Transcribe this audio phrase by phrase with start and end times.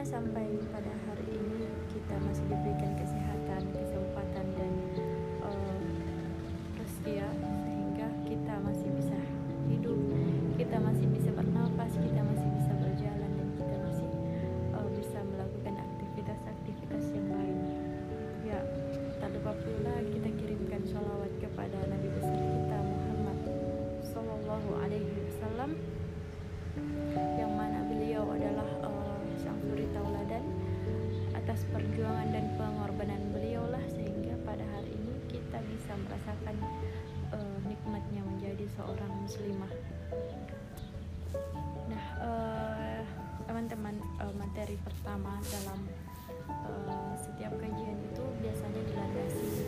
[0.00, 2.89] sampai pada hari ini kita masih diberikan
[39.30, 39.70] muslimah
[41.86, 43.02] nah eh,
[43.46, 45.86] teman-teman uh, uh, materi pertama dalam
[46.50, 49.59] uh, setiap kajian itu biasanya dilandasi.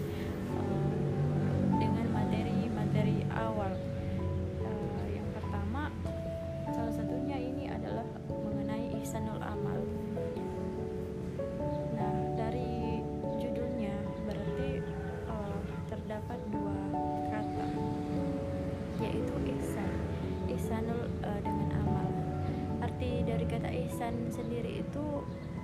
[24.33, 25.05] sendiri itu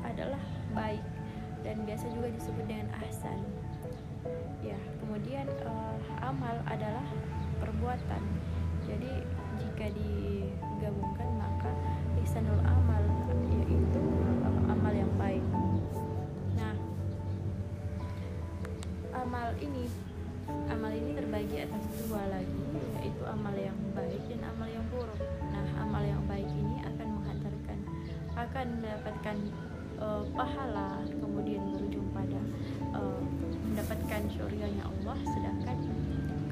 [0.04, 0.40] adalah
[0.76, 1.00] baik
[1.64, 3.40] dan biasa juga disebut dengan ahsan.
[4.60, 7.04] Ya kemudian uh, amal adalah
[7.64, 8.22] perbuatan.
[8.84, 9.24] Jadi
[9.58, 11.72] jika digabungkan maka
[12.20, 13.02] ihsanul amal
[13.48, 14.02] yaitu
[14.44, 15.44] uh, amal yang baik.
[16.60, 16.76] Nah
[19.16, 19.88] amal ini
[20.68, 22.64] amal ini terbagi atas dua lagi
[23.00, 25.20] yaitu amal yang baik dan amal yang buruk.
[25.48, 26.17] Nah amal yang
[28.38, 29.36] akan mendapatkan
[29.98, 32.38] uh, pahala kemudian berujung pada
[32.94, 33.22] uh,
[33.72, 35.16] mendapatkan syurganya Allah.
[35.24, 35.78] Sedangkan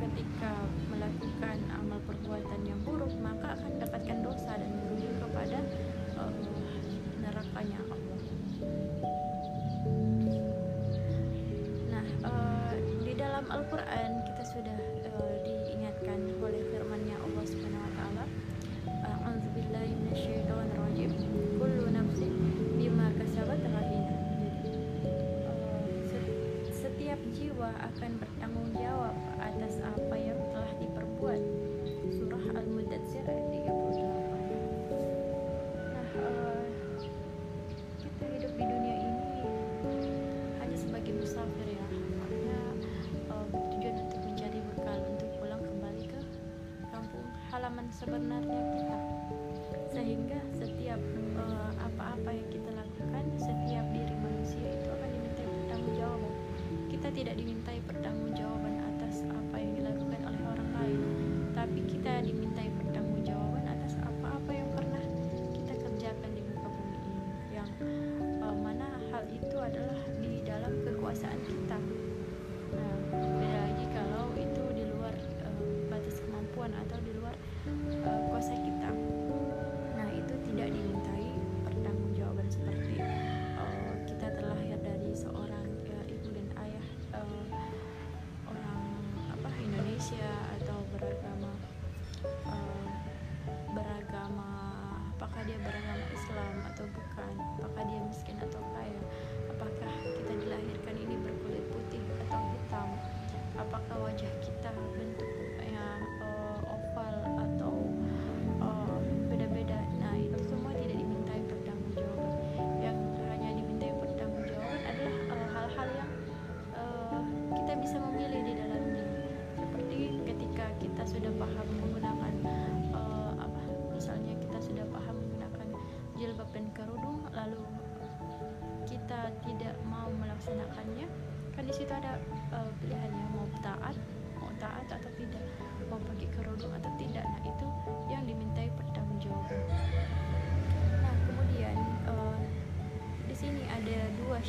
[0.01, 0.53] ketika
[0.89, 2.96] melakukan amal perbuatan yang buruk
[47.97, 48.99] sebenarnya kita.
[49.97, 51.01] Sehingga setiap
[51.41, 56.35] uh, apa-apa yang kita lakukan setiap diri manusia itu akan diminta bertanggung jawab.
[56.93, 57.56] Kita tidak diminta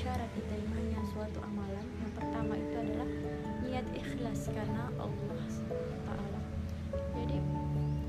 [0.07, 3.09] syarat diterimanya suatu amalan yang pertama itu adalah
[3.59, 5.43] niat ikhlas karena Allah
[6.07, 6.39] Taala.
[7.11, 7.43] Jadi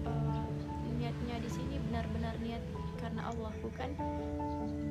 [0.07, 0.47] uh,
[0.95, 2.63] niatnya di sini benar-benar niat
[3.03, 3.91] karena Allah bukan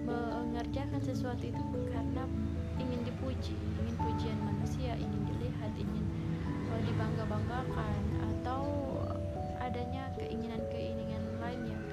[0.04, 1.64] mengerjakan sesuatu itu
[1.96, 2.28] karena
[2.76, 6.04] ingin dipuji ingin pujian manusia ingin dilihat ingin
[6.68, 8.04] uh, dibangga-banggakan
[8.36, 8.68] atau
[9.64, 11.84] adanya keinginan-keinginan lain yang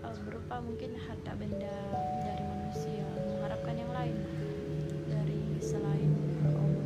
[0.00, 1.76] uh, berupa mungkin harta benda
[2.24, 4.16] dari manusia mengharapkan yang lain
[5.72, 6.12] selain
[6.44, 6.84] Allah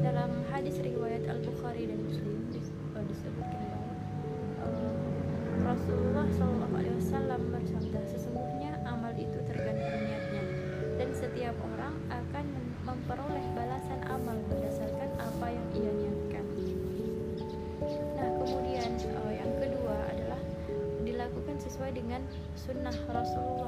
[0.00, 2.48] dalam hadis riwayat Al Bukhari dan Muslim
[2.96, 3.92] uh, disebutkan bahwa
[4.64, 4.96] uh,
[5.68, 10.44] Rasulullah Shallallahu Alaihi Wasallam bersabda sesungguhnya amal itu tergantung niatnya
[10.96, 12.46] dan setiap orang akan
[12.88, 16.44] memperoleh balasan amal berdasarkan apa yang ia niatkan.
[18.16, 20.40] Nah, kemudian uh, yang kedua adalah
[21.04, 22.24] dilakukan sesuai dengan
[22.56, 23.65] sunnah Rasulullah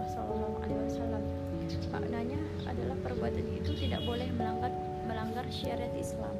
[2.69, 4.73] adalah perbuatan itu tidak boleh melanggar
[5.09, 6.37] melanggar syariat Islam.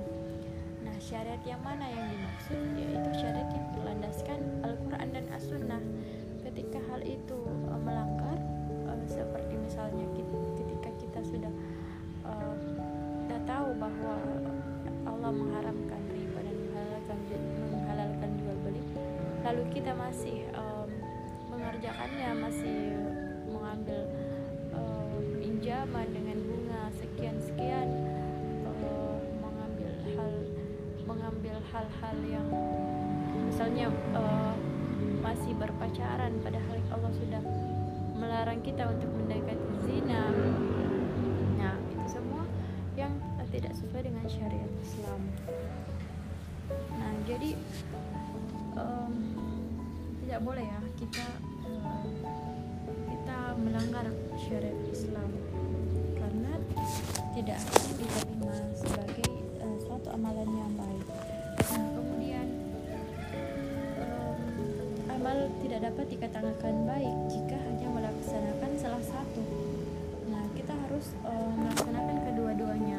[0.85, 2.61] Nah, syariat yang mana yang dimaksud?
[2.77, 5.83] Yaitu syariat yang berlandaskan Al-Quran dan As-Sunnah.
[6.45, 7.39] Ketika hal itu
[7.73, 8.37] uh, melanggar,
[8.87, 10.05] uh, seperti misalnya
[10.57, 11.53] ketika kita sudah
[12.29, 12.57] uh,
[13.49, 14.13] tahu bahwa
[15.09, 17.19] Allah mengharamkan riba dan menghalalkan
[17.73, 18.83] menghalalkan jual beli
[19.41, 20.89] lalu kita masih um,
[21.49, 22.79] mengerjakannya masih
[23.49, 24.05] mengambil
[24.77, 26.07] uh, pinjaman
[31.73, 32.49] hal-hal yang
[33.49, 34.55] misalnya uh,
[35.20, 37.43] masih berpacaran padahal Allah sudah
[38.19, 40.23] melarang kita untuk mendekati zina
[43.59, 45.20] tidak sesuai dengan syariat Islam.
[46.94, 47.50] Nah, jadi
[48.79, 49.12] um,
[50.23, 51.26] tidak boleh ya kita
[53.09, 54.06] kita melanggar
[54.38, 55.31] syariat Islam
[56.21, 56.53] karena
[57.35, 57.61] tidak
[57.99, 59.26] diterima sebagai
[59.64, 60.49] uh, suatu amalan
[65.29, 69.45] amal tidak dapat dikatakan baik jika hanya melaksanakan salah satu.
[70.33, 72.99] Nah, kita harus uh, melaksanakan kedua-duanya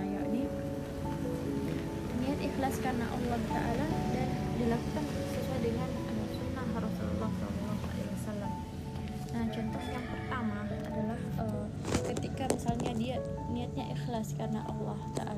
[2.40, 4.30] ikhlas karena Allah Taala dan
[4.62, 5.90] dilakukan sesuai dengan
[6.38, 8.54] sunnah Rasulullah SAW.
[9.30, 11.66] Nah contoh yang pertama adalah uh,
[12.14, 13.18] ketika misalnya dia
[13.52, 15.29] niatnya ikhlas karena Allah Taala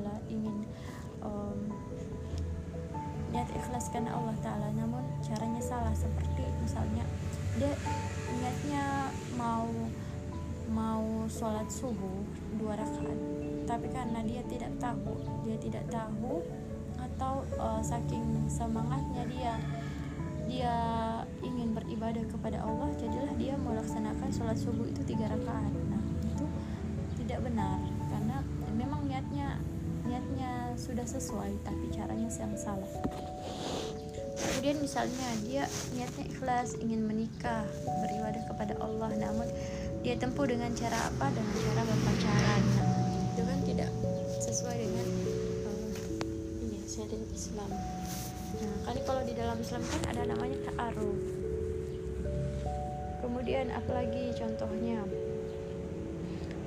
[3.90, 5.94] karena Allah Taala, namun caranya salah.
[5.96, 7.02] Seperti misalnya
[7.56, 7.72] dia
[8.38, 8.84] niatnya
[9.34, 9.68] mau
[10.72, 12.22] mau sholat subuh
[12.60, 13.18] dua rakaat.
[13.66, 16.42] Tapi karena dia tidak tahu dia tidak tahu
[16.98, 19.54] atau uh, saking semangatnya dia
[20.48, 20.76] dia
[21.40, 25.72] ingin beribadah kepada Allah jadilah dia melaksanakan sholat subuh itu tiga rakaat.
[25.88, 26.44] Nah itu
[27.22, 27.91] tidak benar
[30.32, 32.88] niatnya sudah sesuai tapi caranya yang salah.
[34.32, 39.46] Kemudian misalnya dia niatnya ikhlas ingin menikah beribadah kepada Allah namun
[40.00, 41.28] dia tempuh dengan cara apa?
[41.36, 42.62] Dengan cara berpacaran.
[42.80, 43.90] Nah, itu kan tidak
[44.40, 45.06] sesuai dengan
[46.88, 47.70] syariat Islam.
[48.52, 51.20] Nah kali kalau di dalam Islam kan ada namanya ta'aruf.
[53.20, 55.04] Kemudian apalagi contohnya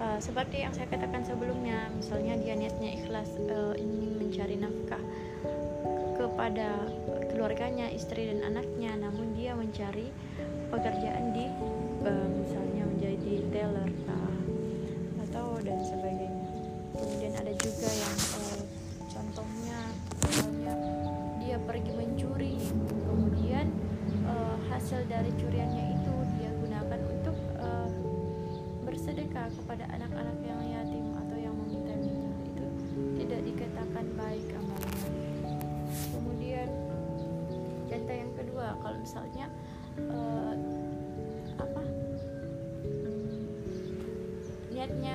[0.06, 5.02] uh, seperti yang saya katakan sebelumnya misalnya dia niatnya ikhlas uh, ingin mencari nafkah
[6.16, 6.70] kepada
[7.34, 10.14] keluarganya istri dan anaknya namun dia mencari
[10.70, 11.46] pekerjaan di
[12.06, 12.65] uh, misalnya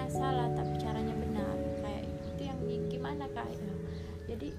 [0.08, 1.56] salah tapi caranya benar.
[1.84, 3.48] Kayak itu yang gimana kak?
[4.30, 4.54] Jadi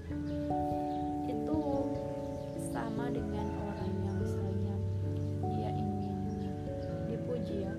[1.26, 1.58] itu
[2.70, 4.76] sama dengan orang yang misalnya
[5.56, 6.16] dia ingin
[7.08, 7.74] dipuji ya.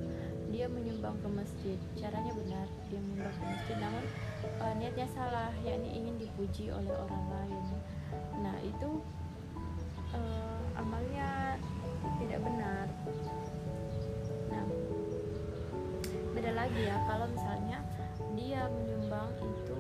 [0.49, 1.77] Dia menyumbang ke masjid.
[1.95, 3.75] Caranya benar dia menyumbang ke masjid.
[3.77, 4.03] Namun
[4.59, 7.63] uh, niatnya salah yakni ingin dipuji oleh orang lain.
[8.41, 8.99] Nah itu
[10.17, 11.61] uh, amalnya
[12.19, 12.85] tidak benar
[16.43, 16.99] beda lagi ya.
[17.07, 17.79] Kalau misalnya
[18.35, 19.72] dia menyumbang itu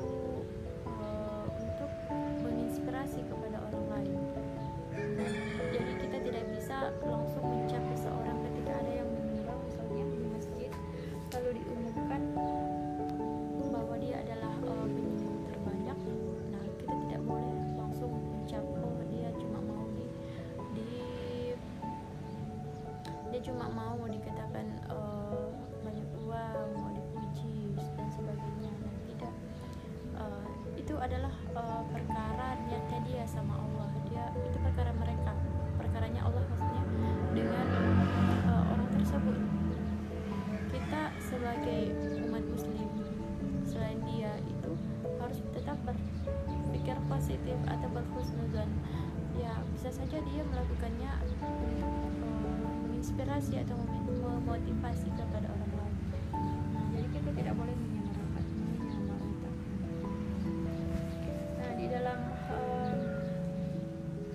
[39.13, 39.37] tersebut
[40.73, 41.93] kita sebagai
[42.25, 42.89] umat muslim
[43.61, 44.73] selain dia itu
[45.21, 48.65] harus tetap berpikir positif atau berhusnuzon.
[49.37, 51.13] Ya bisa saja dia melakukannya
[51.45, 52.09] uh,
[52.89, 55.93] menginspirasi atau memotivasi kepada orang lain.
[56.73, 58.45] Nah, jadi kita tidak boleh menyamarkan
[61.61, 62.19] nah di dalam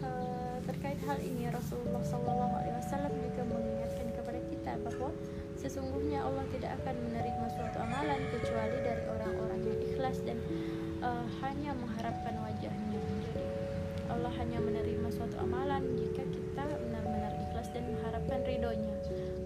[0.06, 4.17] uh, terkait hal ini Rasulullah SAW juga mengingatkan
[4.68, 5.08] kita bahwa
[5.56, 10.36] sesungguhnya Allah tidak akan menerima suatu amalan kecuali dari orang-orang yang ikhlas dan
[11.00, 13.48] uh, hanya mengharapkan wajahnya jadi
[14.12, 18.96] Allah hanya menerima suatu amalan jika kita benar-benar ikhlas dan mengharapkan ridhonya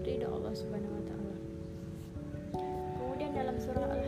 [0.03, 1.35] ridho Allah subhanahu wa ta'ala.
[2.99, 4.02] Kemudian dalam surah Al-Hasyr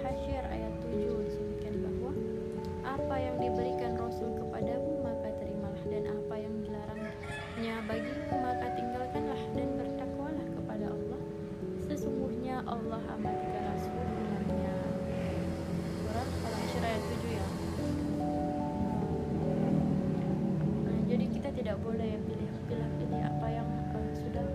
[21.66, 24.46] tidak boleh pilih pilih pilih apa yang uh, sudah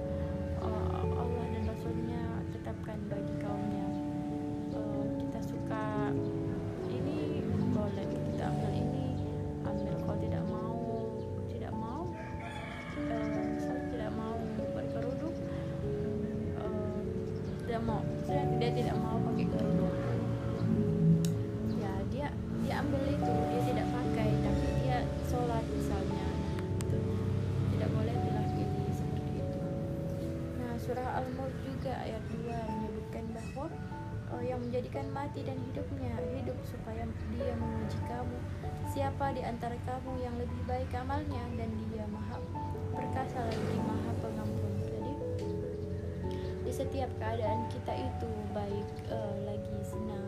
[0.63, 2.23] uh, Allah dan Rasulnya
[2.55, 3.83] tetapkan bagi kaumnya.
[4.71, 6.15] Uh, kita suka
[6.87, 7.43] ini
[7.75, 9.19] boleh kita ambil ini
[9.67, 10.79] ambil kalau tidak mau
[11.51, 12.03] tidak mau
[13.11, 13.27] uh,
[13.91, 14.35] tidak mau
[14.71, 15.35] berkerudung
[16.63, 16.95] uh,
[17.67, 19.19] tidak mau saya dia tidak mau
[31.21, 33.67] al-mulk juga ayat 2 menyebutkan bahwa
[34.33, 37.05] uh, yang menjadikan mati dan hidupnya hidup supaya
[37.37, 38.39] dia menguji kamu.
[38.91, 42.41] Siapa di antara kamu yang lebih baik amalnya dan dia maha
[42.97, 44.73] perkasa lagi maha pengampun?
[44.81, 45.13] Jadi
[46.65, 50.25] di setiap keadaan kita itu baik uh, lagi senang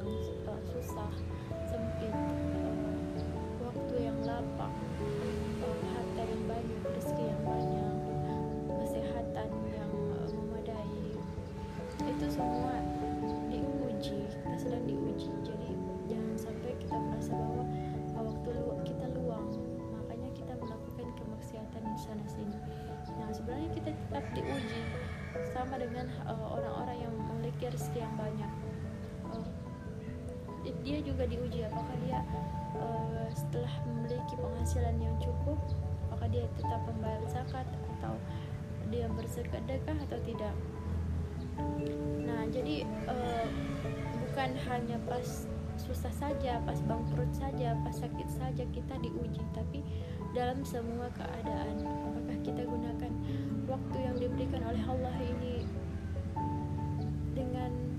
[30.83, 32.21] dia juga diuji apakah dia
[32.79, 35.59] uh, setelah memiliki penghasilan yang cukup
[36.11, 37.67] apakah dia tetap membayar zakat
[37.99, 38.15] atau
[38.93, 40.55] dia bersedekah atau tidak.
[42.29, 43.47] Nah jadi uh,
[44.29, 45.49] bukan hanya pas
[45.81, 49.81] susah saja pas bangkrut saja pas sakit saja kita diuji tapi
[50.37, 53.13] dalam semua keadaan apakah kita gunakan
[53.69, 55.65] waktu yang diberikan oleh Allah ini
[57.33, 57.92] dengan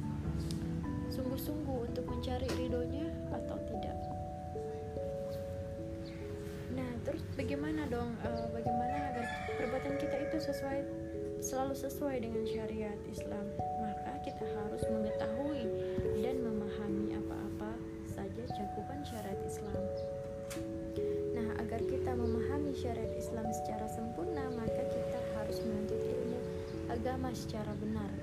[1.14, 3.98] sungguh-sungguh untuk mencari ridhonya atau tidak.
[6.74, 9.26] Nah terus bagaimana dong uh, bagaimana agar
[9.62, 10.82] perbuatan kita itu sesuai
[11.38, 13.46] selalu sesuai dengan syariat Islam?
[13.78, 15.64] Maka kita harus mengetahui
[16.26, 17.78] dan memahami apa-apa
[18.10, 19.78] saja cakupan syariat Islam.
[21.38, 26.42] Nah agar kita memahami syariat Islam secara sempurna maka kita harus menuntut ilmu
[26.90, 28.14] agama secara benar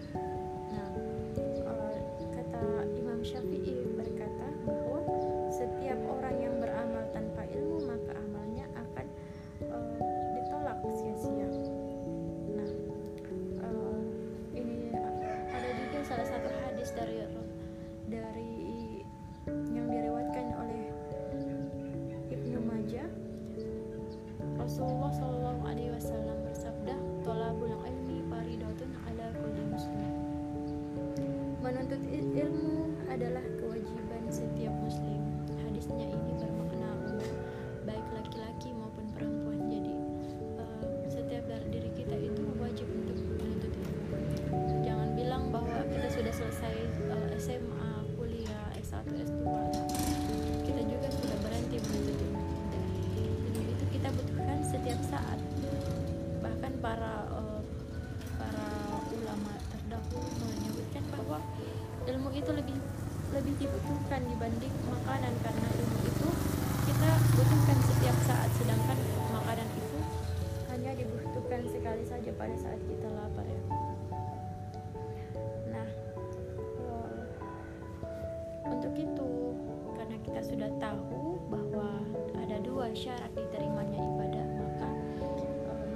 [80.61, 81.89] sudah tahu bahwa
[82.37, 84.93] ada dua syarat diterimanya ibadah maka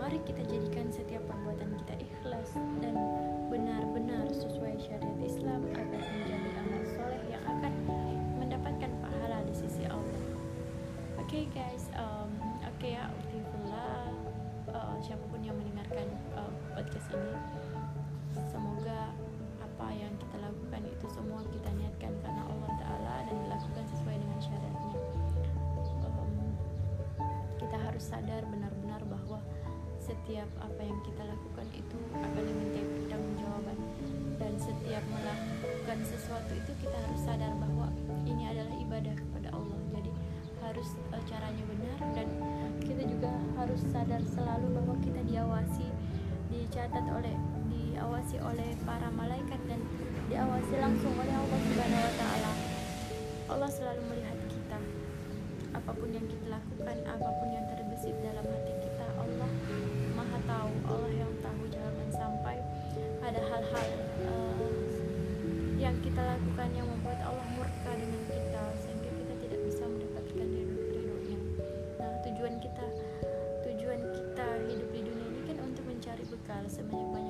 [0.00, 2.96] mari kita jadikan setiap perbuatan kita ikhlas dan
[3.52, 7.72] benar-benar sesuai syariat Islam agar menjadi amal soleh yang akan
[8.40, 10.24] mendapatkan pahala di sisi Allah.
[11.20, 12.32] Oke okay guys, um,
[12.64, 13.12] oke okay ya,
[14.72, 16.08] uh, siapa pun yang mendengarkan
[16.40, 17.36] uh, podcast ini,
[18.48, 19.12] semoga
[19.60, 22.43] apa yang kita lakukan itu semua kita niatkan karena
[27.94, 29.38] harus sadar benar-benar bahwa
[30.02, 33.78] setiap apa yang kita lakukan itu akan diminta pertanggungjawaban.
[34.34, 37.94] Dan setiap melakukan sesuatu itu kita harus sadar bahwa
[38.26, 39.78] ini adalah ibadah kepada Allah.
[39.94, 40.10] Jadi
[40.58, 42.26] harus uh, caranya benar dan
[42.82, 43.30] kita juga
[43.62, 45.86] harus sadar selalu bahwa kita diawasi
[46.50, 47.38] dicatat oleh
[47.70, 49.78] diawasi oleh para malaikat dan
[50.26, 52.52] diawasi langsung oleh Allah Subhanahu wa taala.
[53.54, 54.33] Allah selalu melihat
[55.84, 59.50] apa pun yang kita lakukan apa pun yang terbesit dalam hati kita Allah
[60.16, 62.56] maha tahu Allah yang tahu jangan sampai
[63.20, 63.88] ada hal-hal
[64.24, 64.64] uh,
[65.76, 71.38] yang kita lakukan yang membuat Allah murka dengan kita sehingga kita tidak bisa mendapatkan ridho-ridhonya
[72.00, 72.86] nah tujuan kita
[73.68, 77.23] tujuan kita hidup di dunia ini kan untuk mencari bekal sebenarnya